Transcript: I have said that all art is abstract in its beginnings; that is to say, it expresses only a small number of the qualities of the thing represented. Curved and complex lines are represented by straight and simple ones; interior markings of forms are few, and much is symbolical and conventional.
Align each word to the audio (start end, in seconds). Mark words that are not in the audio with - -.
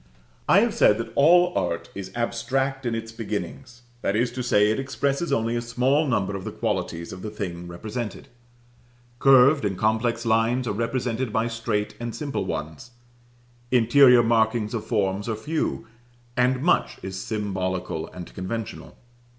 I 0.49 0.61
have 0.61 0.73
said 0.73 0.97
that 0.97 1.11
all 1.13 1.55
art 1.55 1.91
is 1.93 2.11
abstract 2.15 2.87
in 2.87 2.95
its 2.95 3.11
beginnings; 3.11 3.83
that 4.01 4.15
is 4.15 4.31
to 4.31 4.41
say, 4.41 4.71
it 4.71 4.79
expresses 4.79 5.31
only 5.31 5.55
a 5.55 5.61
small 5.61 6.07
number 6.07 6.35
of 6.35 6.43
the 6.43 6.51
qualities 6.51 7.13
of 7.13 7.21
the 7.21 7.29
thing 7.29 7.67
represented. 7.67 8.27
Curved 9.19 9.63
and 9.63 9.77
complex 9.77 10.25
lines 10.25 10.67
are 10.67 10.73
represented 10.73 11.31
by 11.31 11.45
straight 11.47 11.93
and 11.99 12.15
simple 12.15 12.45
ones; 12.45 12.89
interior 13.69 14.23
markings 14.23 14.73
of 14.73 14.87
forms 14.87 15.29
are 15.29 15.35
few, 15.35 15.85
and 16.35 16.63
much 16.63 16.97
is 17.03 17.21
symbolical 17.21 18.07
and 18.07 18.33
conventional. 18.33 18.97